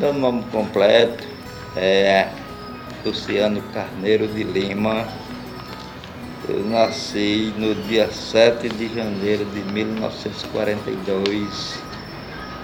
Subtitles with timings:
[0.00, 1.28] Meu nome completo
[1.76, 2.26] é
[3.04, 5.06] Luciano Carneiro de Lima.
[6.48, 11.82] Eu nasci no dia 7 de janeiro de 1942,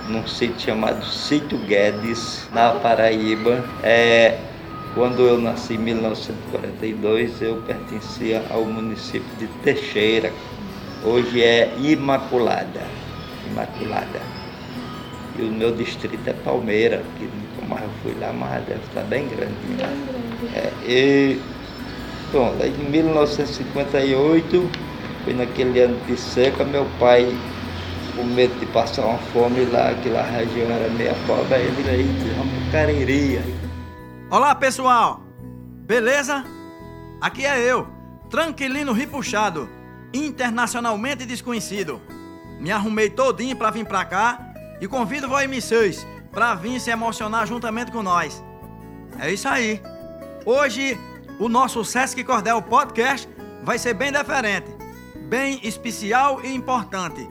[0.09, 3.63] num sítio chamado Sítio Guedes, na Paraíba.
[3.83, 4.39] É,
[4.95, 10.33] quando eu nasci em 1942, eu pertencia ao município de Teixeira,
[11.05, 12.81] hoje é Imaculada.
[13.51, 14.36] Imaculada.
[15.39, 19.03] E o meu distrito é Palmeira, que nunca mais eu fui lá, mas deve estar
[19.03, 19.53] bem grande.
[19.77, 20.07] Né?
[20.55, 21.41] É, e,
[22.33, 24.71] bom, em 1958,
[25.25, 27.37] foi naquele ano de seca, meu pai,
[28.17, 31.67] com medo de passar uma fome lá, que lá a região era meia pobre, aí
[31.67, 32.05] ele aí,
[32.63, 33.39] pro Cariri.
[34.31, 35.21] Olá pessoal,
[35.87, 36.45] beleza?
[37.21, 37.87] Aqui é eu,
[38.31, 39.69] Tranquilino Ripuxado,
[40.15, 42.01] internacionalmente desconhecido.
[42.59, 44.46] Me arrumei todinho pra vir pra cá
[44.81, 48.43] e convido vocês para vir se emocionar juntamente com nós.
[49.19, 49.81] É isso aí.
[50.45, 50.99] Hoje
[51.39, 53.29] o nosso Sesc Cordel Podcast
[53.63, 54.71] vai ser bem diferente,
[55.29, 57.29] bem especial e importante,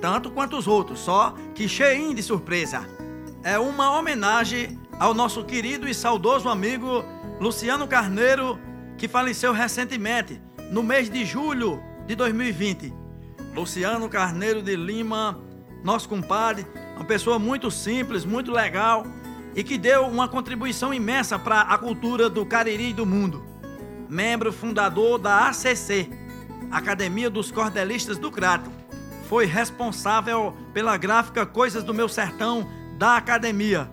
[0.00, 2.88] tanto quanto os outros, só que cheinho de surpresa.
[3.42, 7.04] É uma homenagem ao nosso querido e saudoso amigo
[7.38, 8.58] Luciano Carneiro,
[8.96, 12.92] que faleceu recentemente, no mês de julho de 2020.
[13.54, 15.38] Luciano Carneiro de Lima,
[15.84, 19.06] nosso compadre, uma pessoa muito simples, muito legal
[19.54, 23.44] e que deu uma contribuição imensa para a cultura do Cariri e do mundo.
[24.08, 26.10] Membro fundador da ACC,
[26.70, 28.70] Academia dos Cordelistas do Crato.
[29.28, 33.90] Foi responsável pela gráfica Coisas do Meu Sertão da academia.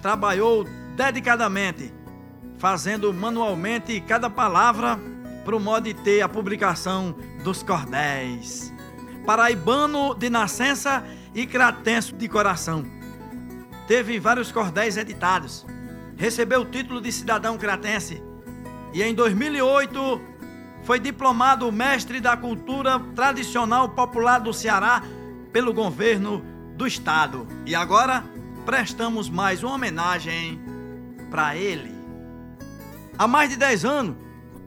[0.00, 1.92] Trabalhou dedicadamente,
[2.58, 4.98] fazendo manualmente cada palavra
[5.44, 8.72] para o modo de ter a publicação dos cordéis.
[9.24, 12.84] Paraibano de nascença e cratenso de coração.
[13.86, 15.66] Teve vários cordéis editados.
[16.16, 18.22] Recebeu o título de cidadão cratense.
[18.92, 20.20] E em 2008
[20.82, 25.02] foi diplomado mestre da cultura tradicional popular do Ceará
[25.52, 26.44] pelo governo
[26.76, 27.46] do estado.
[27.64, 28.24] E agora
[28.64, 30.60] prestamos mais uma homenagem
[31.30, 31.94] para ele.
[33.16, 34.16] Há mais de 10 anos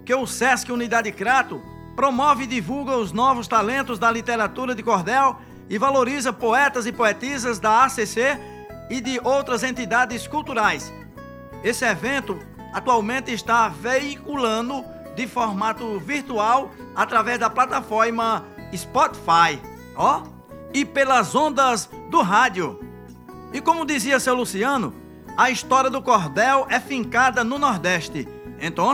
[0.06, 1.62] que o SESC Unidade Crato
[1.96, 5.38] promove e divulga os novos talentos da literatura de cordel
[5.70, 8.40] e valoriza poetas e poetisas da ACC
[8.90, 10.94] e de outras entidades culturais.
[11.64, 12.38] Esse evento
[12.74, 14.84] atualmente está veiculando
[15.16, 18.46] de formato virtual através da plataforma
[18.76, 19.60] Spotify,
[19.96, 20.24] ó,
[20.74, 22.80] e pelas ondas do rádio.
[23.54, 24.94] E como dizia seu Luciano,
[25.38, 28.28] a história do cordel é fincada no Nordeste.
[28.60, 28.90] Então,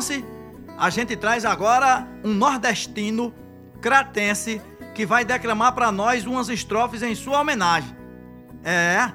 [0.81, 3.31] a gente traz agora um nordestino
[3.79, 4.59] cratense
[4.95, 7.95] que vai declamar para nós umas estrofes em sua homenagem.
[8.63, 9.11] É,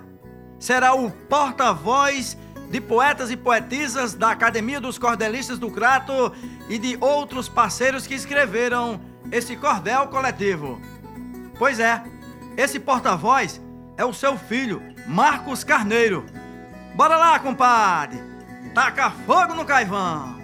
[0.61, 2.39] será o porta-voz
[2.71, 6.33] de poetas e poetisas da Academia dos Cordelistas do Crato
[6.69, 9.01] e de outros parceiros que escreveram
[9.33, 10.81] esse cordel coletivo.
[11.59, 12.01] Pois é,
[12.57, 13.61] esse porta-voz
[13.97, 16.25] é o seu filho, Marcos Carneiro.
[16.95, 18.23] Bora lá, compadre!
[18.73, 20.36] Taca fogo no caivão!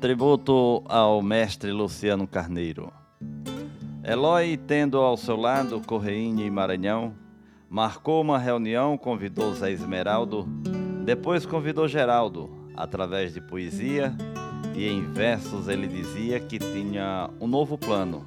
[0.00, 2.90] Tributo ao mestre Luciano Carneiro.
[4.02, 7.14] Eloy, tendo ao seu lado Correinha e Maranhão,
[7.68, 10.48] marcou uma reunião, convidou Zé Esmeraldo,
[11.04, 14.14] depois convidou Geraldo, através de poesia,
[14.74, 18.24] e em versos ele dizia que tinha um novo plano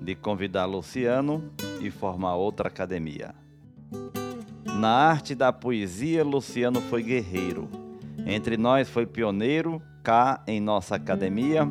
[0.00, 3.32] de convidar Luciano e formar outra academia.
[4.74, 7.81] Na arte da poesia, Luciano foi guerreiro.
[8.26, 11.62] Entre nós foi pioneiro Cá em nossa academia,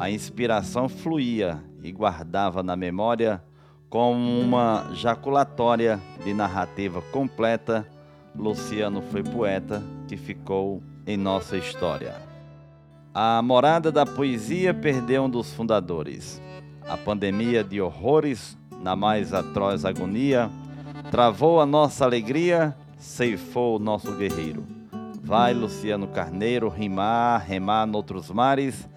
[0.00, 3.40] a inspiração fluía e guardava na memória
[3.88, 7.86] como uma jaculatória de narrativa completa.
[8.34, 12.16] Luciano foi poeta que ficou em nossa história.
[13.14, 16.42] A morada da poesia perdeu um dos fundadores.
[16.88, 20.50] A pandemia de horrores, na mais atroz agonia,
[21.12, 24.77] travou a nossa alegria, ceifou o nosso guerreiro.
[25.28, 28.88] Vai, Luciano Carneiro, rimar, remar noutros mares,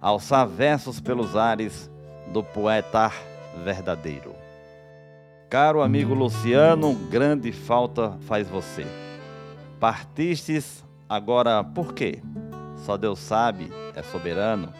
[0.00, 1.90] alçar versos pelos ares
[2.32, 3.10] do poeta
[3.64, 4.32] verdadeiro.
[5.48, 8.86] Caro amigo Luciano, grande falta faz você.
[9.80, 12.22] Partistes agora por quê?
[12.76, 14.72] Só Deus sabe, é soberano.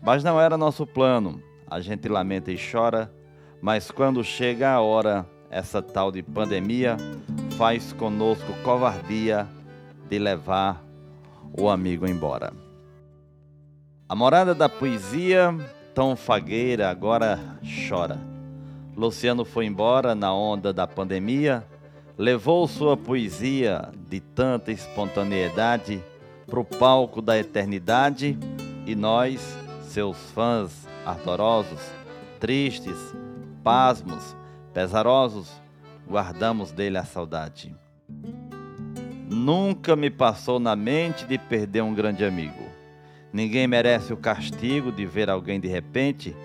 [0.00, 1.42] Mas não era nosso plano.
[1.68, 3.12] A gente lamenta e chora,
[3.60, 6.96] mas quando chega a hora, essa tal de pandemia
[7.58, 9.48] faz conosco covardia
[10.12, 10.84] de levar
[11.58, 12.52] o amigo embora.
[14.06, 15.56] A morada da poesia
[15.94, 17.40] tão fagueira agora
[17.88, 18.20] chora.
[18.94, 21.66] Luciano foi embora na onda da pandemia,
[22.18, 26.04] levou sua poesia de tanta espontaneidade
[26.46, 28.38] para o palco da eternidade
[28.84, 31.80] e nós, seus fãs ardorosos,
[32.38, 32.98] tristes,
[33.64, 34.36] pasmos,
[34.74, 35.50] pesarosos,
[36.06, 37.74] guardamos dele a saudade.
[39.28, 42.62] Nunca me passou na mente de perder um grande amigo.
[43.32, 46.36] Ninguém merece o castigo de ver alguém de repente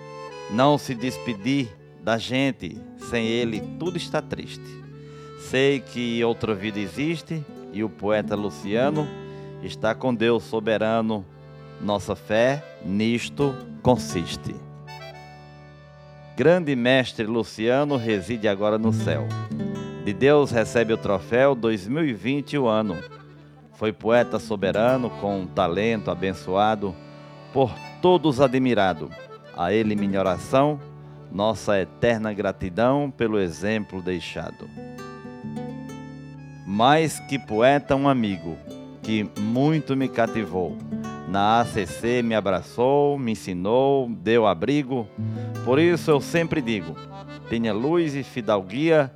[0.50, 1.68] não se despedir
[2.02, 2.80] da gente.
[3.10, 4.64] Sem ele, tudo está triste.
[5.50, 9.06] Sei que outra vida existe e o poeta Luciano
[9.62, 11.24] está com Deus soberano.
[11.80, 14.54] Nossa fé nisto consiste.
[16.36, 19.26] Grande mestre Luciano reside agora no céu.
[20.08, 22.96] De Deus recebe o troféu 2020 o ano
[23.74, 26.96] foi poeta soberano com um talento abençoado,
[27.52, 27.70] por
[28.00, 29.10] todos admirado.
[29.54, 30.80] A ele minha oração,
[31.30, 34.66] nossa eterna gratidão pelo exemplo deixado.
[36.66, 38.56] Mais que poeta, um amigo
[39.02, 40.74] que muito me cativou.
[41.28, 45.06] Na ACC me abraçou, me ensinou, deu abrigo.
[45.66, 46.96] Por isso eu sempre digo:
[47.50, 49.12] tenha luz e fidalguia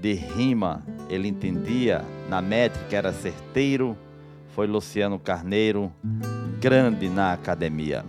[0.00, 3.96] de rima ele entendia, na métrica era certeiro,
[4.48, 5.92] foi Luciano Carneiro,
[6.60, 8.04] grande na academia.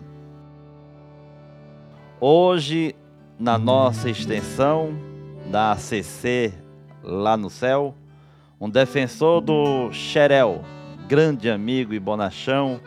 [2.19, 2.95] Hoje,
[3.39, 4.93] na nossa extensão
[5.49, 6.53] da ACC
[7.01, 7.95] lá no céu,
[8.59, 10.61] um defensor do Xerel,
[11.07, 12.79] grande amigo e bonachão,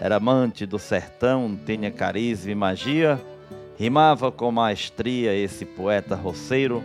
[0.00, 3.20] era amante do sertão, tinha carisma e magia,
[3.78, 6.82] rimava com maestria esse poeta roceiro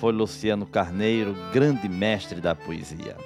[0.00, 3.16] foi Luciano Carneiro, grande mestre da poesia.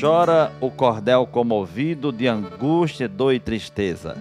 [0.00, 4.16] Chora o cordel comovido de angústia, dor e tristeza,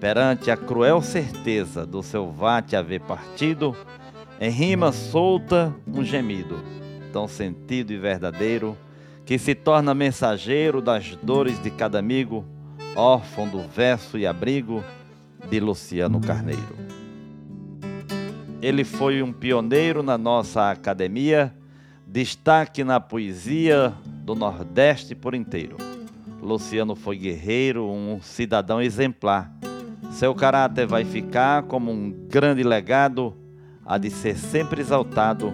[0.00, 3.76] perante a cruel certeza do seu vate haver partido,
[4.40, 6.58] em rima solta um gemido,
[7.12, 8.76] tão sentido e verdadeiro,
[9.24, 12.44] que se torna mensageiro das dores de cada amigo,
[12.96, 14.82] órfão do verso e abrigo
[15.48, 16.83] de Luciano Carneiro.
[18.64, 21.54] Ele foi um pioneiro na nossa academia,
[22.06, 25.76] destaque na poesia do Nordeste por inteiro.
[26.40, 29.52] Luciano foi guerreiro, um cidadão exemplar.
[30.12, 33.36] Seu caráter vai ficar como um grande legado,
[33.84, 35.52] a de ser sempre exaltado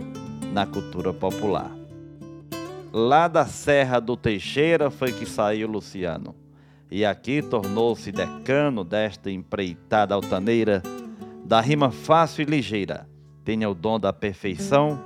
[0.52, 1.72] na cultura popular.
[2.92, 6.32] Lá da Serra do Teixeira foi que saiu Luciano,
[6.88, 10.80] e aqui tornou-se decano desta empreitada altaneira
[11.50, 13.08] da rima fácil e ligeira,
[13.44, 15.00] tinha o dom da perfeição,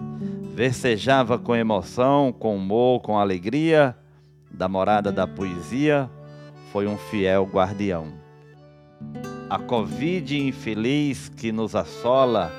[0.55, 3.96] versejava com emoção, com humor, com alegria,
[4.50, 6.11] da morada da poesia,
[6.70, 8.12] foi um fiel guardião.
[9.49, 12.52] A Covid infeliz que nos assola,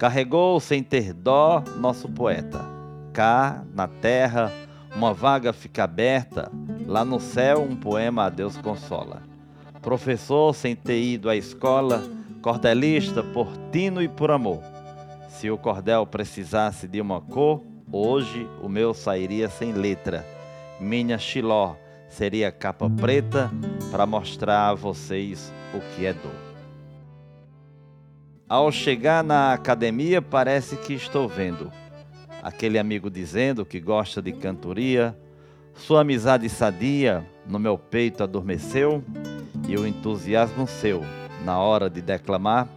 [0.00, 2.66] carregou sem ter dó nosso poeta.
[3.12, 4.52] Cá, na terra,
[4.96, 6.50] uma vaga fica aberta,
[6.84, 9.22] lá no céu um poema a Deus consola.
[9.80, 12.02] Professor sem ter ido à escola,
[12.42, 14.62] cordelista por tino e por amor.
[15.28, 17.62] Se o cordel precisasse de uma cor,
[17.92, 20.26] hoje o meu sairia sem letra.
[20.80, 21.74] Minha xiló
[22.08, 23.50] seria capa preta
[23.90, 26.48] para mostrar a vocês o que é dor.
[28.48, 31.70] Ao chegar na academia, parece que estou vendo
[32.42, 35.16] aquele amigo dizendo que gosta de cantoria,
[35.74, 39.04] sua amizade sadia no meu peito adormeceu
[39.68, 41.02] e o entusiasmo seu
[41.44, 42.68] na hora de declamar,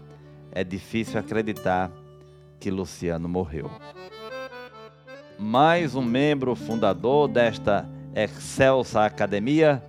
[0.52, 1.92] é difícil acreditar
[2.60, 3.70] que Luciano morreu.
[5.40, 9.82] Mais um membro fundador desta excelsa academia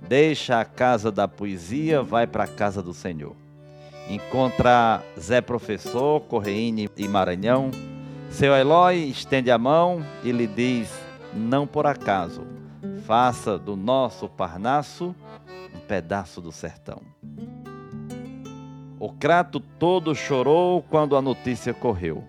[0.00, 3.34] deixa a casa da poesia, vai para a casa do Senhor.
[4.08, 7.70] Encontra Zé Professor, Correine e Maranhão.
[8.30, 10.92] Seu Eloy estende a mão e lhe diz:
[11.34, 12.46] Não por acaso,
[13.04, 15.14] faça do nosso Parnaso
[15.74, 17.02] um pedaço do sertão.
[19.06, 22.24] O crato todo chorou quando a notícia correu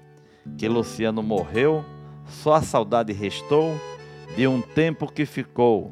[0.59, 1.83] que Luciano morreu,
[2.27, 3.73] só a saudade restou
[4.35, 5.91] de um tempo que ficou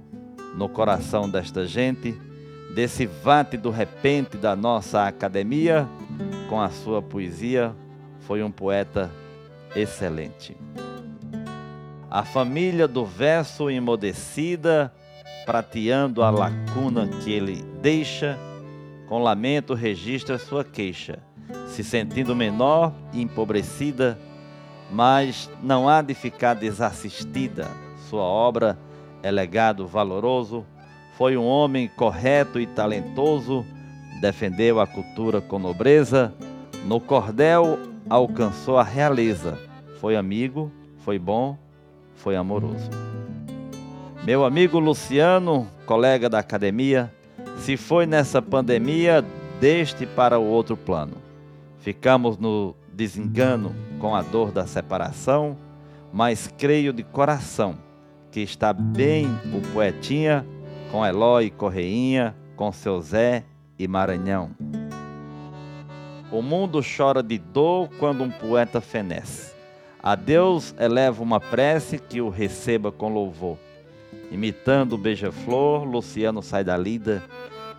[0.56, 2.12] no coração desta gente,
[2.76, 5.90] desse vate do repente da nossa academia,
[6.48, 7.76] com a sua poesia,
[8.20, 9.10] foi um poeta
[9.76, 10.56] excelente.
[12.12, 14.94] A família do verso emudecida,
[15.48, 18.38] prateando a lacuna que ele deixa,
[19.08, 21.20] com lamento registra sua queixa,
[21.68, 24.18] se sentindo menor e empobrecida,
[24.92, 27.70] mas não há de ficar desassistida.
[28.10, 28.78] Sua obra
[29.22, 30.66] é legado valoroso,
[31.18, 33.66] foi um homem correto e talentoso,
[34.22, 36.34] defendeu a cultura com nobreza,
[36.86, 39.58] No cordel alcançou a realeza.
[40.00, 41.58] Foi amigo, foi bom,
[42.14, 42.92] foi amoroso.
[44.24, 47.12] Meu amigo Luciano, colega da academia,
[47.58, 49.24] se foi nessa pandemia
[49.60, 51.18] deste para o outro plano.
[51.80, 55.58] Ficamos no desengano com a dor da separação,
[56.12, 57.76] mas creio de coração
[58.32, 60.46] que está bem o poetinha
[60.92, 63.44] com Eloy Correinha, com seu Zé
[63.78, 64.52] e Maranhão.
[66.32, 69.54] O mundo chora de dor quando um poeta fenece.
[70.02, 73.58] A Deus eleva uma prece que o receba com louvor.
[74.32, 77.24] Imitando o beija-flor, Luciano sai da lida,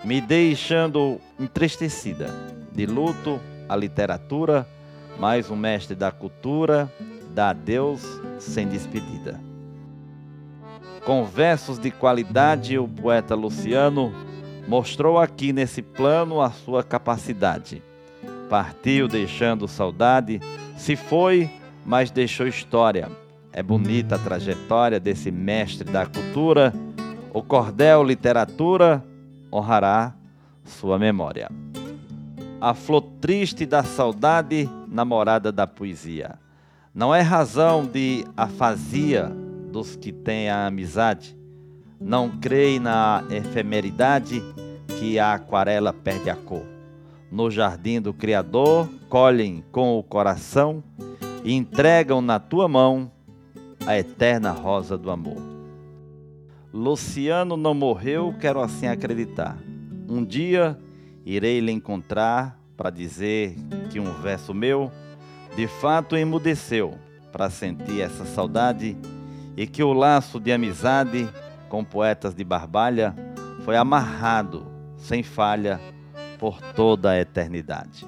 [0.04, 2.30] me deixando entristecida.
[2.72, 4.66] De luto, a literatura,
[5.18, 6.92] mais um mestre da cultura,
[7.34, 8.02] dá adeus
[8.38, 9.40] sem despedida.
[11.04, 14.12] Com versos de qualidade, o poeta Luciano
[14.68, 17.82] mostrou aqui nesse plano a sua capacidade.
[18.50, 20.40] Partiu deixando saudade,
[20.76, 21.50] se foi,
[21.84, 23.08] mas deixou história
[23.56, 26.74] é bonita a trajetória desse mestre da cultura.
[27.32, 29.02] O cordel literatura
[29.50, 30.14] honrará
[30.62, 31.48] sua memória.
[32.60, 36.38] A flor triste da saudade, namorada da poesia.
[36.94, 39.32] Não é razão de afasia
[39.72, 41.34] dos que têm a amizade.
[41.98, 44.42] Não creem na efemeridade
[44.98, 46.66] que a aquarela perde a cor.
[47.32, 50.84] No jardim do Criador, colhem com o coração
[51.42, 53.15] e entregam na tua mão
[53.86, 55.40] a eterna rosa do amor.
[56.72, 59.56] Luciano não morreu, quero assim acreditar.
[60.08, 60.78] Um dia
[61.24, 63.56] irei lhe encontrar para dizer
[63.90, 64.90] que um verso meu
[65.56, 66.98] de fato emudeceu
[67.32, 68.96] para sentir essa saudade
[69.56, 71.28] e que o laço de amizade
[71.68, 73.14] com poetas de Barbalha
[73.64, 74.66] foi amarrado
[74.96, 75.80] sem falha
[76.38, 78.06] por toda a eternidade.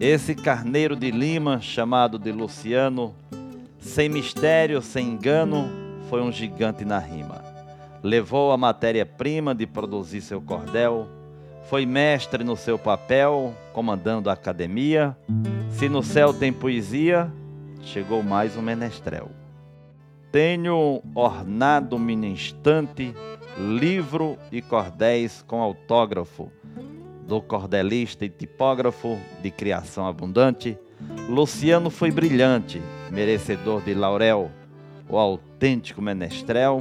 [0.00, 3.14] Esse carneiro de Lima, chamado de Luciano,
[3.82, 5.68] sem mistério, sem engano,
[6.08, 7.42] foi um gigante na rima.
[8.02, 11.08] Levou a matéria-prima de produzir seu cordel,
[11.64, 15.16] foi mestre no seu papel, comandando a academia.
[15.70, 17.30] Se no céu tem poesia,
[17.82, 19.30] chegou mais um menestrel.
[20.30, 23.14] Tenho ornado instante
[23.58, 26.50] livro e cordéis com autógrafo
[27.26, 30.78] do cordelista e tipógrafo de criação abundante.
[31.28, 32.80] Luciano foi brilhante,
[33.12, 34.50] merecedor de laurel,
[35.06, 36.78] o autêntico menestrel,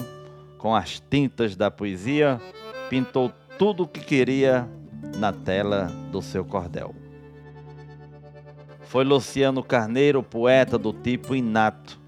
[0.58, 2.40] com as tintas da poesia,
[2.90, 4.68] pintou tudo o que queria
[5.18, 6.96] na tela do seu cordel.
[8.84, 12.00] Foi Luciano Carneiro, poeta do tipo inato.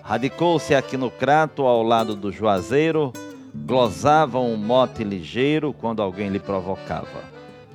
[0.00, 3.12] Radicou-se aqui no Crato, ao lado do Juazeiro,
[3.52, 7.24] glosava um mote ligeiro quando alguém lhe provocava.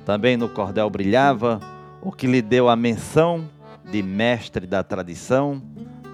[0.06, 1.60] Também no cordel brilhava
[2.00, 3.46] o que lhe deu a menção
[3.90, 5.62] de mestre da tradição,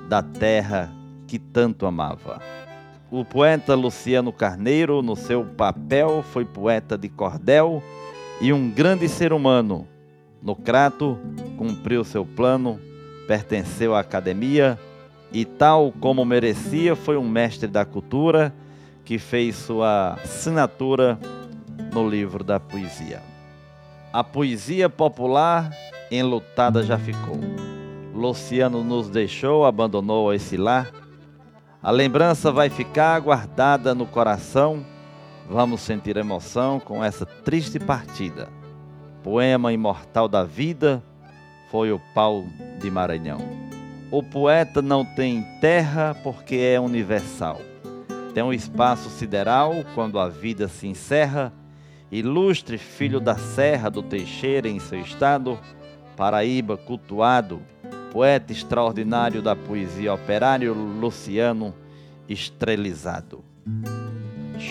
[0.09, 0.91] da terra
[1.27, 2.41] que tanto amava.
[3.11, 7.83] O poeta Luciano Carneiro, no seu papel, foi poeta de cordel
[8.41, 9.87] e um grande ser humano.
[10.43, 11.19] No Crato,
[11.57, 12.79] cumpriu seu plano,
[13.27, 14.79] pertenceu à academia
[15.33, 18.53] e, tal como merecia, foi um mestre da cultura
[19.05, 21.19] que fez sua assinatura
[21.93, 23.23] no livro da poesia.
[24.13, 25.71] A poesia popular
[26.11, 27.39] enlutada já ficou.
[28.15, 30.91] Luciano nos deixou, abandonou esse lar.
[31.83, 34.85] A lembrança vai ficar guardada no coração.
[35.49, 38.49] Vamos sentir emoção com essa triste partida.
[39.23, 41.03] Poema imortal da vida
[41.71, 42.45] foi o pau
[42.81, 43.39] de Maranhão.
[44.11, 47.61] O poeta não tem terra porque é universal.
[48.33, 51.53] Tem um espaço sideral quando a vida se encerra.
[52.11, 55.59] Ilustre filho da serra do Teixeira em seu estado,
[56.19, 57.63] Paraíba cultuado
[58.13, 61.73] poeta extraordinário da poesia operário Luciano
[62.29, 63.45] Estrelizado.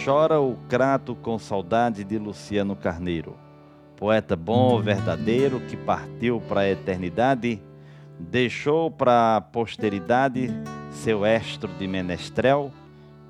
[0.03, 3.37] Chora o crato com saudade de Luciano Carneiro,
[3.95, 7.61] poeta bom, verdadeiro, que partiu para a eternidade,
[8.19, 10.49] deixou para a posteridade
[10.91, 12.73] seu estro de menestrel,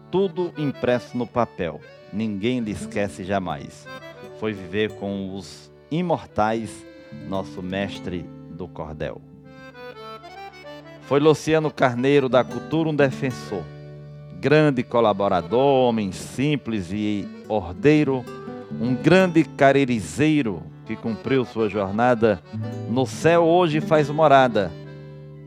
[0.10, 1.80] tudo impresso no papel,
[2.12, 3.86] ninguém lhe esquece jamais.
[4.40, 6.84] Foi viver com os imortais,
[7.28, 9.22] nosso mestre do cordel.
[11.02, 13.64] Foi Luciano Carneiro da Cultura um defensor,
[14.40, 18.26] grande colaborador, homem simples e ordeiro,
[18.82, 22.42] um grande caririzeiro que cumpriu sua jornada.
[22.90, 24.72] No céu hoje faz morada,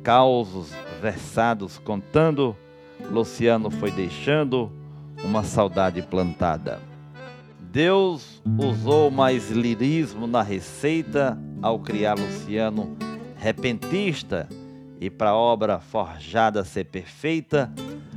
[0.03, 2.57] causos versados contando,
[3.11, 4.71] Luciano foi deixando
[5.25, 6.90] uma saudade plantada.
[7.73, 12.97] Deus usou mais lirismo na receita ao criar Luciano
[13.37, 14.49] repentista
[15.01, 17.73] e para a obra forjada ser perfeita,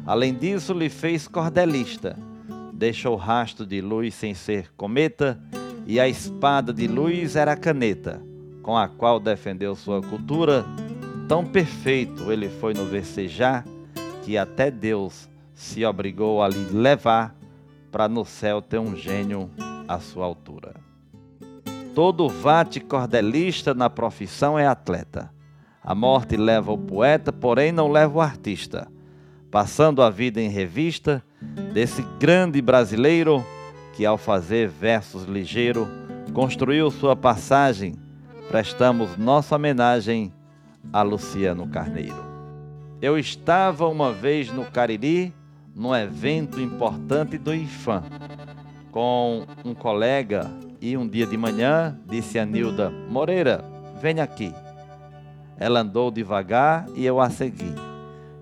[0.08, 2.18] além disso lhe fez cordelista.
[2.74, 5.40] Deixou rastro de luz sem ser cometa,
[5.86, 8.20] e a espada de luz era a caneta,
[8.64, 10.66] com a qual defendeu sua cultura.
[11.28, 13.64] Tão perfeito ele foi no versejar,
[14.24, 17.43] que até Deus se obrigou a lhe levar
[17.94, 19.52] para no céu ter um gênio
[19.88, 20.74] à sua altura.
[21.94, 25.32] Todo vate cordelista na profissão é atleta.
[25.84, 28.92] A morte leva o poeta, porém não leva o artista.
[29.52, 31.24] Passando a vida em revista
[31.72, 33.46] desse grande brasileiro
[33.96, 35.88] que, ao fazer versos ligeiro,
[36.34, 37.94] construiu sua passagem,
[38.50, 40.34] prestamos nossa homenagem
[40.92, 42.26] a Luciano Carneiro.
[43.00, 45.32] Eu estava uma vez no Cariri
[45.76, 48.04] num evento importante do IFAM,
[48.92, 50.50] com um colega,
[50.80, 53.64] e um dia de manhã disse a Nilda: Moreira,
[54.02, 54.54] venha aqui.
[55.58, 57.74] Ela andou devagar e eu a segui.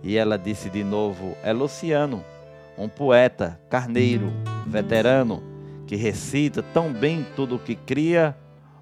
[0.04, 2.24] E ela disse de novo: É Luciano,
[2.78, 4.32] um poeta, carneiro,
[4.66, 5.44] veterano,
[5.86, 8.36] que recita tão bem tudo o que cria,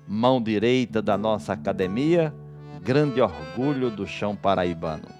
[0.07, 2.33] mão direita da nossa academia,
[2.81, 5.18] grande orgulho do chão paraibano.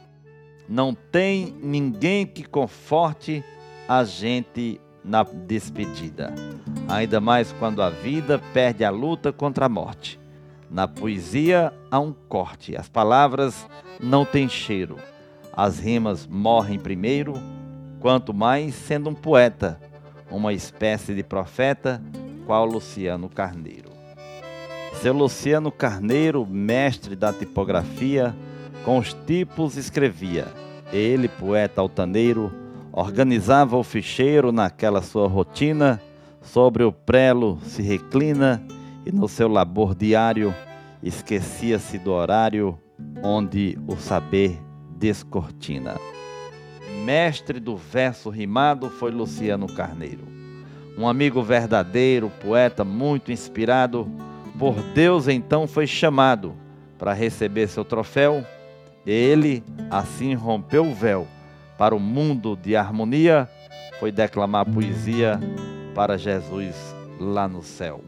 [0.70, 3.44] Não tem ninguém que conforte
[3.88, 6.32] a gente na despedida,
[6.88, 10.20] ainda mais quando a vida perde a luta contra a morte.
[10.70, 13.68] Na poesia há um corte, as palavras
[14.00, 14.98] não têm cheiro,
[15.52, 17.34] as rimas morrem primeiro,
[18.00, 19.82] quanto mais sendo um poeta,
[20.30, 22.00] uma espécie de profeta,
[22.46, 23.90] qual Luciano Carneiro.
[25.02, 28.36] Seu Luciano Carneiro, mestre da tipografia,
[28.84, 30.48] com os tipos escrevia.
[30.92, 32.52] Ele, poeta altaneiro,
[32.92, 36.02] organizava o ficheiro naquela sua rotina,
[36.42, 38.64] sobre o prelo se reclina
[39.06, 40.54] e no seu labor diário
[41.04, 42.78] esquecia-se do horário
[43.24, 44.60] onde o saber
[44.98, 45.96] descortina.
[47.06, 50.28] Mestre do verso rimado foi Luciano Carneiro.
[50.98, 54.10] Um amigo verdadeiro, poeta muito inspirado,
[54.58, 56.54] por Deus então foi chamado
[56.98, 58.46] para receber seu troféu
[59.06, 61.28] ele assim rompeu o véu
[61.78, 63.50] para o mundo de harmonia,
[64.00, 65.40] foi declamar poesia
[65.96, 66.76] para Jesus
[67.20, 68.02] lá no céu.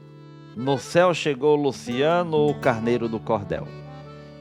[0.56, 3.68] No céu chegou Luciano, o carneiro do cordel.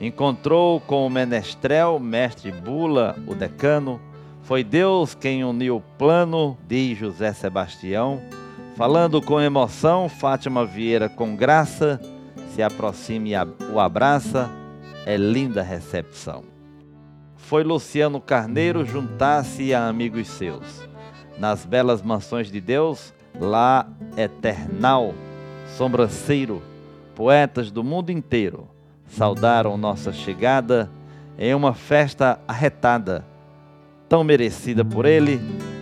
[0.01, 4.01] Encontrou com o menestrel, mestre Bula, o decano.
[4.43, 8.21] Foi Deus quem uniu o plano, diz José Sebastião.
[8.77, 12.01] Falando com emoção, Fátima Vieira com graça
[12.55, 14.51] se aproxima e o abraça
[15.07, 16.45] é linda recepção.
[17.37, 20.89] Foi Luciano Carneiro juntar-se a amigos seus.
[21.39, 25.15] Nas belas mansões de Deus, lá eternal,
[25.77, 26.63] sobranceiro,
[27.15, 28.69] poetas do mundo inteiro
[29.07, 30.91] saudaram nossa chegada
[31.39, 33.25] em uma festa arretada,
[34.09, 35.41] tão merecida por ele,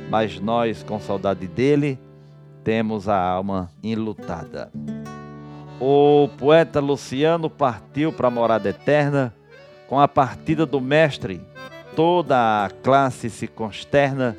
[0.09, 1.99] mas nós, com saudade dele,
[2.63, 4.71] temos a alma enlutada.
[5.81, 9.33] O poeta Luciano partiu para a morada eterna
[9.87, 11.41] com a partida do mestre.
[11.95, 14.37] Toda a classe se consterna,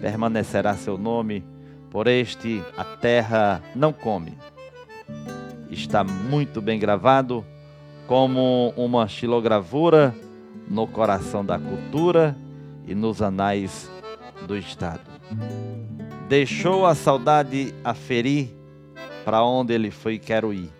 [0.00, 1.44] permanecerá seu nome,
[1.90, 4.38] por este a terra não come.
[5.70, 7.44] Está muito bem gravado,
[8.06, 10.14] como uma xilogravura
[10.68, 12.36] no coração da cultura
[12.86, 13.90] e nos anais
[14.46, 15.00] do Estado.
[16.28, 18.54] Deixou a saudade aferir
[19.24, 20.75] para onde ele foi quero ir.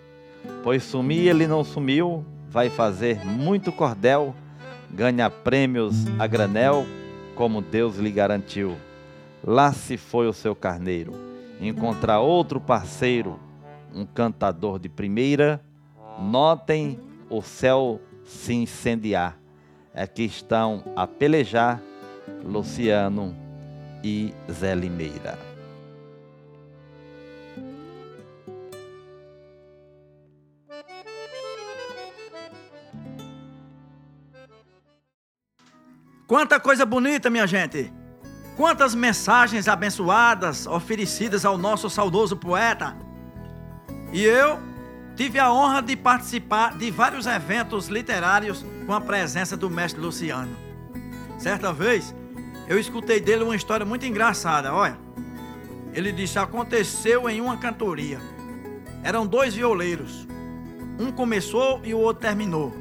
[0.62, 4.34] Pois sumir ele não sumiu, vai fazer muito cordel,
[4.90, 6.86] ganha prêmios a granel,
[7.34, 8.76] como Deus lhe garantiu.
[9.44, 11.12] Lá se foi o seu carneiro,
[11.60, 13.38] encontrar outro parceiro,
[13.94, 15.60] um cantador de primeira.
[16.18, 16.98] Notem
[17.30, 19.38] o céu se incendiar.
[19.94, 21.80] É que estão a pelejar
[22.44, 23.34] Luciano
[24.02, 25.55] e Zé Limeira.
[36.36, 37.90] Quanta coisa bonita, minha gente!
[38.58, 42.94] Quantas mensagens abençoadas oferecidas ao nosso saudoso poeta.
[44.12, 44.58] E eu
[45.16, 50.54] tive a honra de participar de vários eventos literários com a presença do mestre Luciano.
[51.38, 52.14] Certa vez,
[52.68, 54.98] eu escutei dele uma história muito engraçada, olha.
[55.94, 58.20] Ele disse: aconteceu em uma cantoria.
[59.02, 60.28] Eram dois violeiros.
[61.00, 62.74] Um começou e o outro terminou.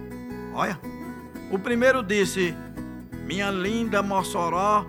[0.53, 0.77] Olha.
[1.49, 2.53] O primeiro disse:
[3.25, 4.85] minha linda Mossoró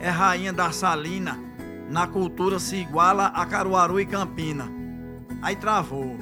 [0.00, 1.38] é rainha da Salina.
[1.88, 4.68] na cultura se iguala a Caruaru e Campina.
[5.42, 6.16] Aí travou.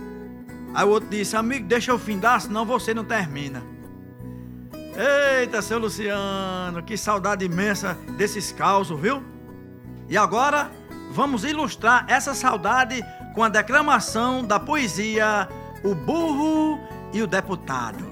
[0.75, 3.63] Aí o outro disse, amigo, deixa eu findar, senão você não termina.
[5.41, 9.23] Eita, seu Luciano, que saudade imensa desses causos, viu?
[10.09, 10.71] E agora
[11.13, 13.03] vamos ilustrar essa saudade
[13.35, 15.49] com a declamação da poesia
[15.85, 16.79] O Burro
[17.13, 18.05] e o Deputado.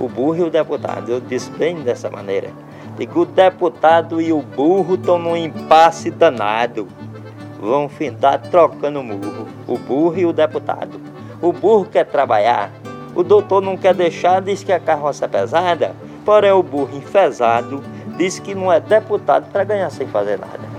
[0.00, 2.50] O burro e o deputado, eu disse bem dessa maneira.
[2.96, 6.88] Digo, o deputado e o burro estão num impasse danado.
[7.60, 11.00] Vão findar trocando murro, o burro e o deputado.
[11.40, 12.70] O burro quer trabalhar,
[13.14, 17.82] o doutor não quer deixar, diz que a carroça é pesada, porém o burro enfesado
[18.16, 20.74] diz que não é deputado para ganhar sem fazer nada.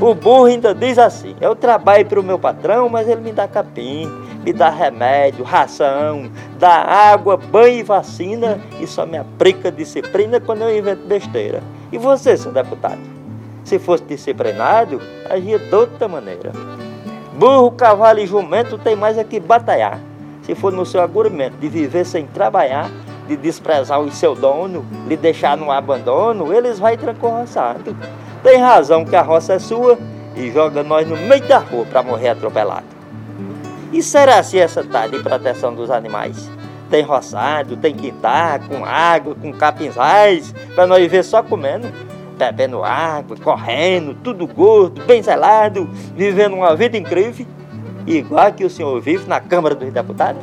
[0.00, 3.46] O burro ainda diz assim: eu trabalho para o meu patrão, mas ele me dá
[3.46, 4.10] capim,
[4.44, 10.62] me dá remédio, ração, dá água, banho e vacina e só me aplica disciplina quando
[10.62, 11.62] eu invento besteira.
[11.90, 13.00] E você, seu deputado?
[13.64, 16.52] Se fosse disciplinado, agia de outra maneira.
[17.38, 19.98] Burro, cavalo e jumento tem mais é que batalhar
[20.44, 22.90] se for no seu agorimento de viver sem trabalhar,
[23.26, 27.96] de desprezar o seu dono, lhe deixar no abandono, eles vai trancorroçado.
[28.42, 29.98] Tem razão que a roça é sua
[30.36, 32.93] e joga nós no meio da rua para morrer atropelado.
[33.94, 36.50] E será se essa tá de proteção dos animais?
[36.90, 41.86] Tem roçado, tem quintal, com água, com capinzais, para nós viver só comendo,
[42.36, 47.46] bebendo água, correndo, tudo gordo, bem zelado, vivendo uma vida incrível
[48.04, 50.42] igual que o senhor vive na Câmara dos Deputados?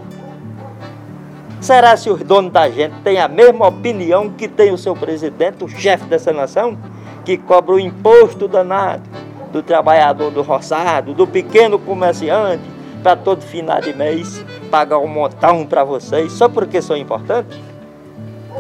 [1.60, 5.62] Será se os donos da gente têm a mesma opinião que tem o seu presidente,
[5.62, 6.78] o chefe dessa nação,
[7.26, 9.04] que cobra o imposto danado
[9.52, 12.64] do trabalhador do roçado, do pequeno comerciante,
[13.02, 17.60] para todo final de mês pagar um montão para vocês só porque são importantes?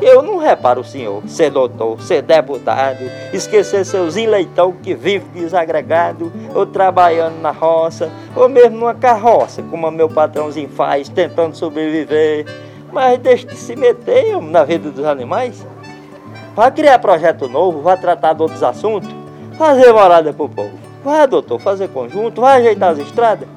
[0.02, 6.32] Eu não reparo o senhor ser doutor, ser deputado, esquecer seus eleitão que vive desagregado,
[6.56, 12.46] ou trabalhando na roça, ou mesmo numa carroça, como meu patrãozinho faz, tentando sobreviver.
[12.92, 15.66] Mas deixe de se meter na vida dos animais.
[16.56, 19.10] Vai criar projeto novo, vai tratar de outros assuntos,
[19.56, 20.72] fazer morada para o povo.
[21.04, 23.48] Vai, doutor, fazer conjunto, vai ajeitar as estradas,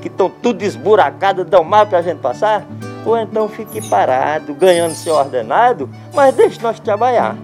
[0.00, 2.66] que estão tudo esburacadas, dão mal para a gente passar
[3.04, 7.36] ou então fique parado, ganhando seu ordenado, mas deixe nós trabalhar.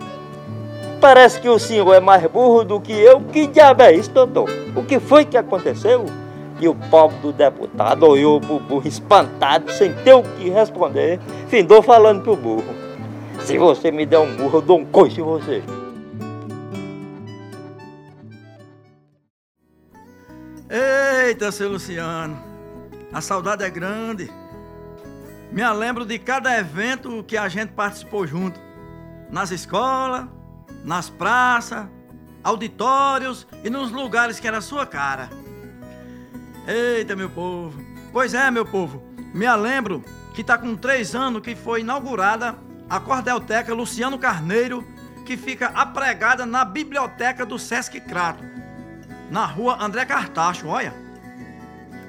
[1.01, 3.21] Parece que o senhor é mais burro do que eu.
[3.21, 4.49] Que diabo é isso, doutor?
[4.75, 6.07] O que foi que aconteceu?
[6.59, 11.83] E o pobre do deputado olhou pro burro espantado, sem ter o que responder, findou
[11.83, 12.75] falando pro burro.
[13.40, 15.62] Se você me der um burro, eu dou um coice em você.
[21.27, 22.41] Eita, seu Luciano,
[23.12, 24.31] a saudade é grande.
[25.51, 28.61] Me lembro de cada evento que a gente participou junto.
[29.29, 30.29] Nas escolas,
[30.85, 31.89] nas praças,
[32.45, 35.29] auditórios e nos lugares que era sua cara.
[36.65, 37.77] Eita, meu povo.
[38.12, 39.03] Pois é, meu povo.
[39.35, 42.55] Me lembro que está com três anos que foi inaugurada
[42.89, 44.87] a Cordelteca Luciano Carneiro,
[45.25, 48.45] que fica apregada na biblioteca do Sesc Crato,
[49.29, 51.06] na rua André Cartacho, olha.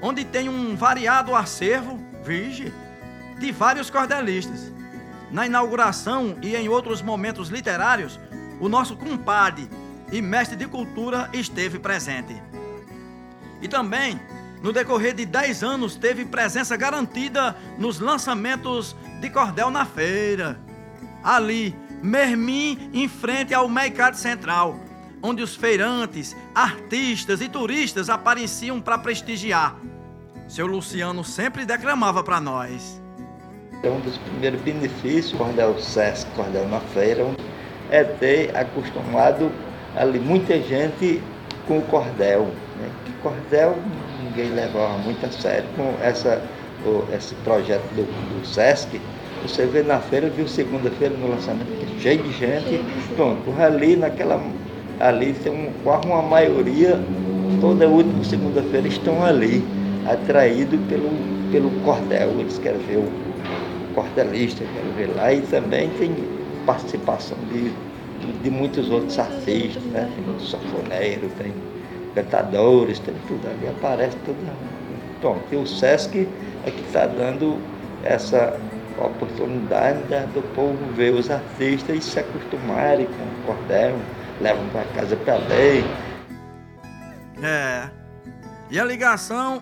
[0.02, 2.72] Onde tem um variado acervo, vige,
[3.40, 4.72] de vários cordelistas.
[5.32, 8.20] Na inauguração e em outros momentos literários,
[8.60, 9.70] o nosso compadre
[10.12, 12.42] e mestre de cultura esteve presente.
[13.62, 14.20] E também,
[14.62, 20.60] no decorrer de 10 anos, teve presença garantida nos lançamentos de cordel na feira.
[21.24, 24.80] Ali, Mermim, em frente ao Mercado Central,
[25.22, 29.76] onde os feirantes, artistas e turistas apareciam para prestigiar.
[30.48, 33.02] Seu Luciano sempre declamava para nós.
[33.84, 37.26] É um dos primeiros benefícios, quando é o SESC, quando é na feira,
[37.92, 39.52] é ter acostumado
[39.96, 41.22] ali muita gente
[41.68, 42.46] com o cordel.
[42.80, 42.90] Né?
[43.22, 43.78] cordel
[44.24, 45.68] ninguém levava muito a sério.
[45.76, 46.42] Com essa,
[46.86, 49.02] o, esse projeto do, do SESC,
[49.42, 52.84] você vê na feira, viu segunda-feira no lançamento, cheio de gente.
[53.16, 54.42] Pronto, ali naquela.
[55.00, 57.14] Ali um, quase uma maioria,
[57.60, 62.40] toda última segunda-feira estão ali, atraídos pelo, pelo cordel.
[62.40, 63.38] Eles querem ver o
[63.92, 67.84] cortelista, quero ver lá, e também tem participação de,
[68.18, 70.08] de muitos outros artistas, né?
[70.08, 71.70] Tem sanfoneiro, tem
[72.14, 74.44] cantadores, tem tudo ali, aparece tudo.
[75.20, 81.30] Pronto, e o Sesc é que está dando essa oportunidade né, do povo ver os
[81.30, 85.84] artistas e se acostumarem com o cordel, levam para casa para ler.
[87.42, 87.90] É.
[88.70, 89.62] E a ligação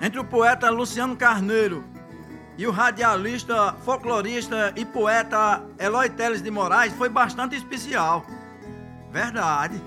[0.00, 1.84] entre o poeta Luciano Carneiro
[2.56, 8.24] e o radialista, folclorista e poeta Eloy Teles de Moraes foi bastante especial.
[9.10, 9.80] Verdade.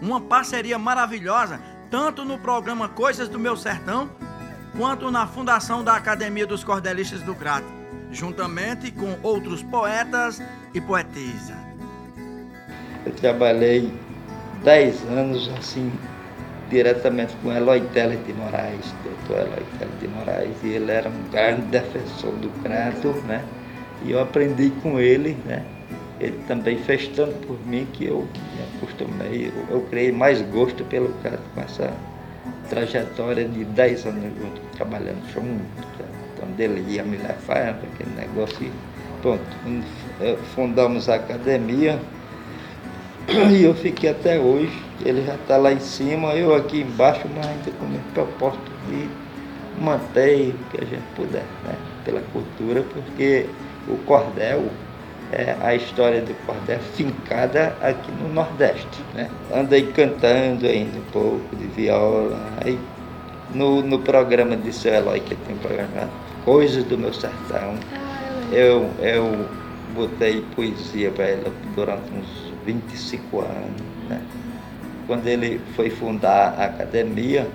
[0.00, 4.10] Uma parceria maravilhosa, tanto no programa Coisas do Meu Sertão,
[4.76, 7.66] quanto na fundação da Academia dos Cordelistas do Crato,
[8.10, 10.40] juntamente com outros poetas
[10.72, 11.69] e poetisas.
[13.06, 13.90] Eu trabalhei
[14.62, 15.90] 10 anos assim,
[16.68, 21.30] diretamente com Eloy Teles de Moraes, doutor Eloy Teles de Moraes, e ele era um
[21.30, 23.42] grande defensor do crato, né?
[24.04, 25.64] E eu aprendi com ele, né?
[26.20, 30.84] Ele também fez tanto por mim que eu me acostumei, eu, eu criei mais gosto
[30.84, 31.90] pelo crato com essa
[32.68, 35.64] trajetória de 10 anos junto, trabalhando junto,
[36.34, 38.62] então ele ia me levar aquele negócio.
[38.62, 38.70] E,
[39.22, 39.42] pronto,
[40.54, 41.98] fundamos a academia
[43.52, 44.72] e eu fiquei até hoje.
[45.04, 49.08] Ele já está lá em cima, eu aqui embaixo, mas ainda com o propósito de
[49.82, 51.74] manter o que a gente puder, né?
[52.04, 53.46] pela cultura, porque
[53.88, 54.64] o cordel
[55.32, 59.00] é a história do cordel fincada aqui no Nordeste.
[59.14, 59.30] Né?
[59.54, 62.38] Andei cantando ainda um pouco de viola.
[62.64, 62.78] Aí
[63.54, 66.10] no, no programa de seu Eloy, que tem um programa
[66.44, 67.74] Coisas do Meu Sertão,
[68.52, 69.46] eu, eu
[69.94, 73.82] botei poesia para ela durante uns 25 anos.
[74.08, 74.22] Né?
[75.06, 77.48] Quando ele foi fundar a academia,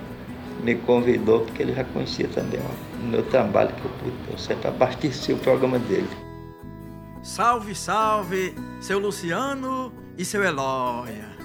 [0.62, 2.60] me convidou, porque ele já conhecia também
[3.00, 6.08] o meu trabalho que eu pude sempre abasteci o programa dele.
[7.22, 11.36] Salve, salve, seu Luciano e seu Eloia.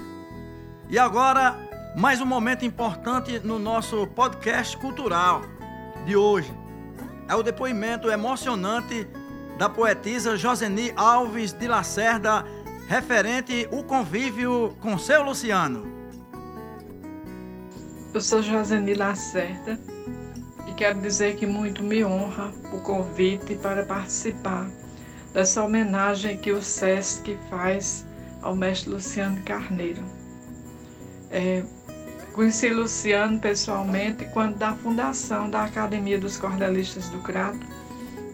[0.88, 1.58] E agora,
[1.96, 5.42] mais um momento importante no nosso podcast cultural
[6.04, 6.52] de hoje.
[7.28, 9.06] É o depoimento emocionante
[9.58, 12.44] da poetisa Joseni Alves de Lacerda,
[12.88, 15.86] referente o convívio com seu Luciano.
[18.12, 19.78] Eu sou Joseni Lacerda
[20.68, 24.70] e quero dizer que muito me honra o convite para participar
[25.32, 28.06] dessa homenagem que o SESC faz
[28.42, 30.02] ao mestre Luciano Carneiro.
[31.30, 31.62] É,
[32.34, 37.66] conheci Luciano pessoalmente quando da fundação da Academia dos Cordelistas do Crato,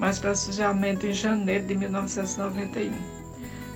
[0.01, 3.18] mais precisamente em janeiro de 1991.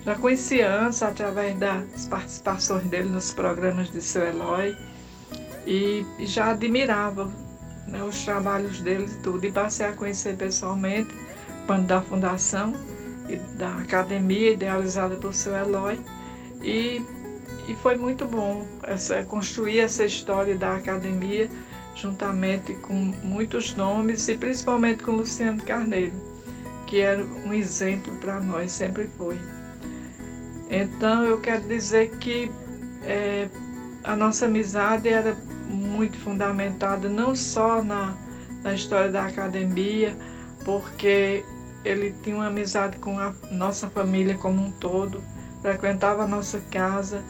[0.05, 4.77] Já conhecia antes através das participações dele nos programas de seu Eloy
[5.65, 7.31] e já admirava
[7.87, 9.47] né, os trabalhos dele e tudo.
[9.47, 11.15] E passei a conhecer pessoalmente
[11.67, 12.75] quando da fundação
[13.57, 16.01] da academia idealizada por seu Eloy
[16.61, 17.01] e,
[17.69, 21.49] e foi muito bom essa, construir essa história da academia
[21.95, 26.13] juntamente com muitos nomes e principalmente com Luciano Carneiro,
[26.89, 29.39] que era um exemplo para nós, sempre foi.
[30.73, 32.51] Então eu quero dizer que
[33.05, 33.47] é,
[34.03, 35.37] a nossa amizade era
[35.69, 38.17] muito fundamentada não só na,
[38.63, 40.17] na história da academia,
[40.65, 41.45] porque
[41.85, 45.23] ele tinha uma amizade com a nossa família como um todo,
[45.61, 47.23] frequentava a nossa casa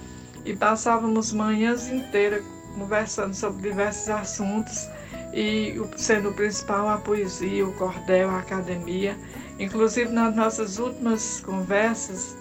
[0.45, 2.45] e passávamos manhãs inteiras
[2.77, 4.89] conversando sobre diversos assuntos
[5.35, 9.17] e sendo o principal a poesia, o cordel, a academia.
[9.59, 12.37] Inclusive nas nossas últimas conversas,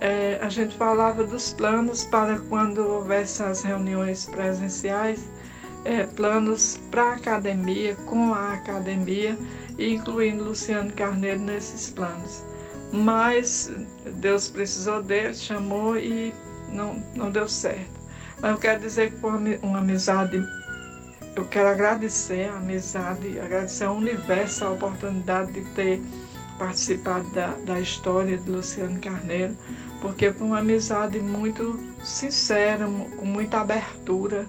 [0.00, 5.28] é, a gente falava dos planos para quando houvesse as reuniões presenciais,
[5.84, 9.36] é, planos para a academia, com a academia,
[9.78, 12.42] incluindo Luciano Carneiro nesses planos.
[12.92, 13.70] Mas
[14.16, 16.34] Deus precisou dele, chamou e
[16.72, 18.00] não, não deu certo.
[18.40, 20.42] Mas eu quero dizer que foi uma amizade,
[21.36, 26.02] eu quero agradecer a amizade, agradecer ao universo a oportunidade de ter
[26.58, 29.56] participado da, da história de Luciano Carneiro,
[30.00, 34.46] porque foi uma amizade muito sincera, com muita abertura,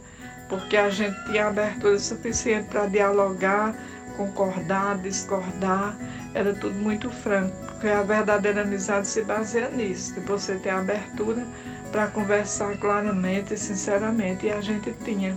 [0.49, 3.75] porque a gente tinha abertura suficiente para dialogar,
[4.17, 5.97] concordar, discordar,
[6.33, 11.45] era tudo muito franco, porque a verdadeira amizade se baseia nisso, de você ter abertura
[11.91, 15.35] para conversar claramente e sinceramente, e a gente tinha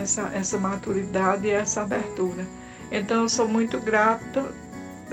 [0.00, 2.46] essa, essa maturidade e essa abertura.
[2.90, 4.46] Então eu sou muito grata,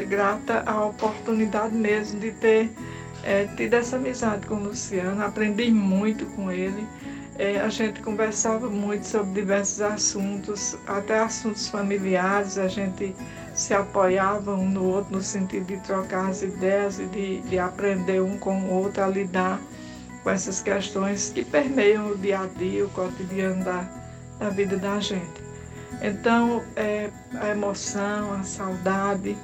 [0.08, 2.72] grata à oportunidade mesmo de ter
[3.28, 6.88] é, tido essa amizade com o Luciano, aprendi muito com ele.
[7.38, 13.14] É, a gente conversava muito sobre diversos assuntos, até assuntos familiares, a gente
[13.54, 18.22] se apoiava um no outro no sentido de trocar as ideias e de, de aprender
[18.22, 19.60] um com o outro a lidar
[20.24, 23.88] com essas questões que permeiam o dia a dia, o cotidiano da,
[24.40, 25.44] da vida da gente.
[26.02, 27.10] Então, é,
[27.42, 29.38] a emoção, a saudade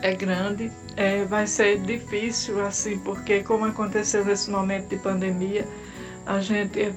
[0.00, 5.68] é grande, é, vai ser difícil assim, porque como aconteceu nesse momento de pandemia,
[6.24, 6.92] a gente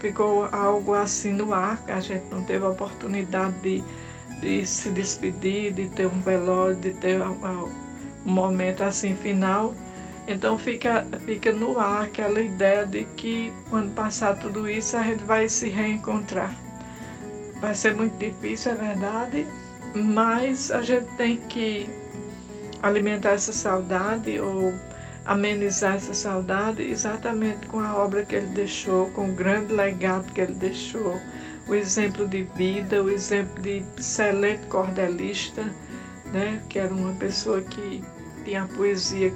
[0.00, 3.84] ficou algo assim no ar, a gente não teve a oportunidade de,
[4.40, 7.68] de se despedir, de ter um velório, de ter um,
[8.26, 9.74] um momento assim final.
[10.26, 15.22] Então fica, fica no ar aquela ideia de que quando passar tudo isso a gente
[15.22, 16.54] vai se reencontrar.
[17.60, 19.46] Vai ser muito difícil, é verdade,
[19.94, 21.88] mas a gente tem que
[22.84, 24.74] alimentar essa saudade ou
[25.24, 30.40] amenizar essa saudade exatamente com a obra que ele deixou, com o grande legado que
[30.42, 31.18] ele deixou,
[31.66, 35.64] o exemplo de vida, o exemplo de excelente cordelista,
[36.26, 38.04] né, que era uma pessoa que
[38.44, 39.32] tinha a poesia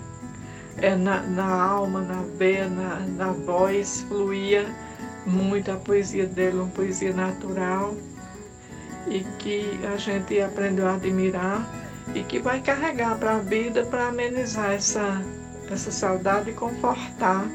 [0.77, 4.67] é, na, na alma, na veia, na, na voz, fluía
[5.25, 7.95] muito a poesia dele, uma poesia natural
[9.07, 14.09] e que a gente aprendeu a admirar e que vai carregar para a vida para
[14.09, 15.23] amenizar essa
[15.71, 17.47] essa saudade e confortar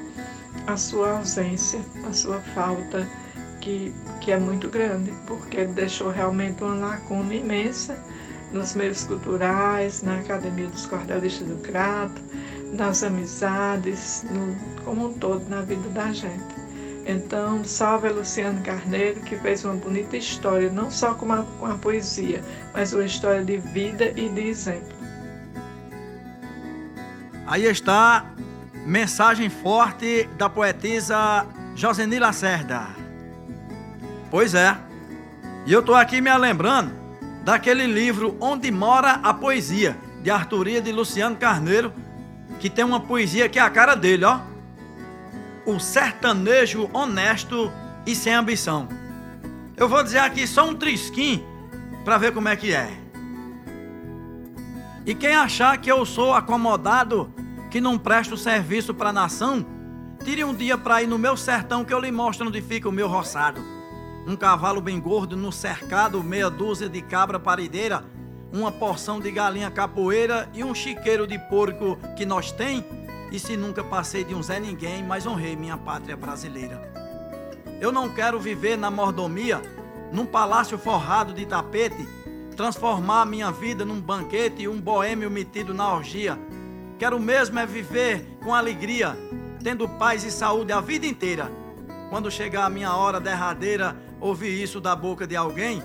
[0.67, 3.07] a sua ausência, a sua falta,
[3.59, 7.97] que, que é muito grande, porque deixou realmente uma lacuna imensa
[8.51, 12.21] nos meios culturais, na Academia dos Cordelistas do Crato,
[12.73, 16.62] nas amizades, no, como um todo na vida da gente.
[17.05, 21.77] Então, salve Luciano Carneiro, que fez uma bonita história, não só com a, com a
[21.77, 22.41] poesia,
[22.73, 24.95] mas uma história de vida e de exemplo.
[27.45, 28.25] Aí está
[28.85, 32.87] mensagem forte da poetisa Joseni Lacerda.
[34.31, 34.77] Pois é,
[35.65, 36.93] e eu estou aqui me lembrando
[37.43, 41.91] daquele livro Onde Mora a Poesia, de Arturia de Luciano Carneiro,
[42.59, 44.52] que tem uma poesia que é a cara dele, ó.
[45.65, 47.71] O sertanejo honesto
[48.05, 48.87] e sem ambição.
[49.77, 51.45] Eu vou dizer aqui só um trisquinho
[52.03, 52.91] para ver como é que é.
[55.05, 57.33] E quem achar que eu sou acomodado
[57.69, 59.65] que não presta o serviço para a nação,
[60.23, 62.91] tire um dia para ir no meu sertão que eu lhe mostro onde fica o
[62.91, 63.59] meu roçado.
[64.27, 68.05] Um cavalo bem gordo no cercado, meia dúzia de cabra parideira,
[68.53, 72.85] uma porção de galinha capoeira e um chiqueiro de porco que nós tem.
[73.33, 76.79] E se nunca passei de um Zé Ninguém, mas honrei minha pátria brasileira.
[77.81, 79.59] Eu não quero viver na mordomia,
[80.11, 82.07] num palácio forrado de tapete,
[82.55, 86.37] transformar minha vida num banquete e um boêmio metido na orgia.
[86.99, 89.17] Quero mesmo é viver com alegria,
[89.63, 91.51] tendo paz e saúde a vida inteira.
[92.11, 95.81] Quando chegar a minha hora derradeira, ouvir isso da boca de alguém,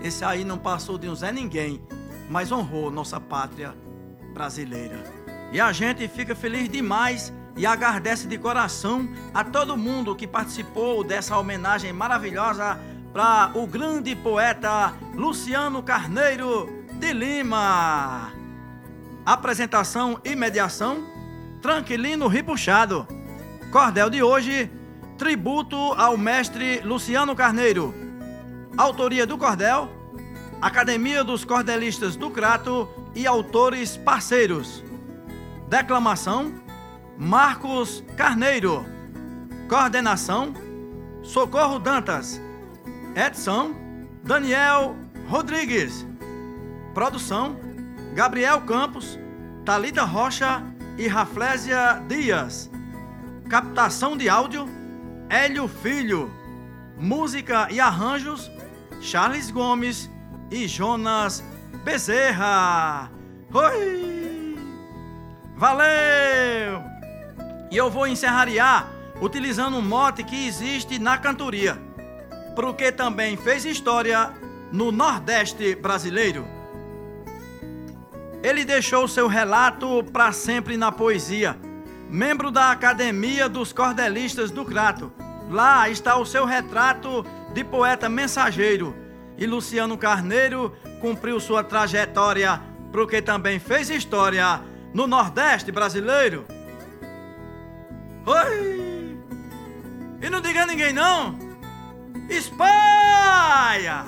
[0.00, 1.82] esse aí não passou de um Zé Ninguém,
[2.30, 3.74] mas honrou nossa pátria
[4.32, 5.23] brasileira.
[5.52, 11.04] E a gente fica feliz demais e agradece de coração a todo mundo que participou
[11.04, 12.78] dessa homenagem maravilhosa
[13.12, 18.32] para o grande poeta Luciano Carneiro de Lima.
[19.24, 21.06] Apresentação e mediação:
[21.62, 23.06] Tranquilino Ripuxado.
[23.70, 24.70] Cordel de hoje:
[25.16, 27.94] Tributo ao mestre Luciano Carneiro.
[28.76, 29.88] Autoria do cordel:
[30.60, 34.82] Academia dos Cordelistas do Crato e autores parceiros.
[35.74, 36.54] Declamação:
[37.18, 38.86] Marcos Carneiro.
[39.68, 40.54] Coordenação:
[41.20, 42.40] Socorro Dantas.
[43.16, 43.74] Edição:
[44.22, 44.94] Daniel
[45.26, 46.06] Rodrigues.
[46.94, 47.56] Produção:
[48.14, 49.18] Gabriel Campos,
[49.64, 50.62] Talita Rocha
[50.96, 52.70] e Raflésia Dias.
[53.48, 54.68] Captação de áudio,
[55.28, 56.30] Hélio Filho.
[56.96, 58.48] Música e arranjos,
[59.00, 60.08] Charles Gomes
[60.52, 61.42] e Jonas
[61.84, 63.10] Bezerra.
[63.52, 64.13] Oi!
[65.56, 66.82] Valeu!
[67.70, 68.88] E eu vou encerrar
[69.20, 71.78] utilizando um mote que existe na cantoria,
[72.56, 74.32] porque também fez história
[74.72, 76.44] no Nordeste brasileiro.
[78.42, 81.56] Ele deixou seu relato para sempre na poesia.
[82.10, 85.12] Membro da Academia dos Cordelistas do Crato.
[85.50, 88.94] Lá está o seu retrato de poeta mensageiro.
[89.38, 92.60] E Luciano Carneiro cumpriu sua trajetória,
[92.92, 94.60] porque também fez história
[94.94, 96.46] no Nordeste brasileiro.
[98.24, 99.18] Oi!
[100.22, 101.36] E não diga a ninguém não!
[102.30, 104.06] Espalha!